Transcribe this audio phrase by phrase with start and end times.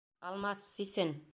[0.29, 1.15] Алмас, сисен!